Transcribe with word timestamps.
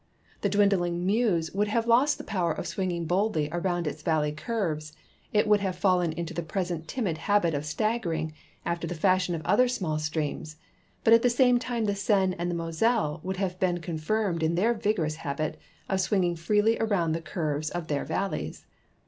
The 0.41 0.49
dwindling 0.49 1.05
Meuse 1.05 1.51
would 1.53 1.67
have 1.67 1.85
lost 1.85 2.17
the 2.17 2.23
power 2.23 2.51
of 2.51 2.65
swinging 2.65 3.05
boldly 3.05 3.49
around 3.51 3.85
its 3.85 4.01
valley 4.01 4.31
curves; 4.31 4.93
it 5.31 5.47
would 5.47 5.59
have 5.59 5.75
fallen 5.77 6.11
into 6.13 6.33
the 6.33 6.41
present 6.41 6.87
timid 6.87 7.19
habit 7.19 7.53
of 7.53 7.67
staggering, 7.67 8.33
after 8.65 8.87
the 8.87 8.95
fashion 8.95 9.35
of 9.35 9.43
other 9.45 9.67
small 9.67 9.99
streams, 9.99 10.55
but 11.03 11.13
at 11.13 11.21
the 11.21 11.29
same 11.29 11.59
time 11.59 11.85
the 11.85 11.93
Seine 11.93 12.35
and 12.39 12.49
the 12.49 12.55
Moselle 12.55 13.19
would 13.21 13.37
have 13.37 13.59
been 13.59 13.79
confirmed 13.79 14.41
in 14.41 14.55
their 14.55 14.73
vigorous 14.73 15.17
habit 15.17 15.59
of 15.87 16.01
swinging 16.01 16.35
freely 16.35 16.79
around 16.79 17.11
the 17.11 17.21
curves 17.21 17.69
of 17.69 17.87
their 17.87 18.03
valle}^s. 18.03 18.63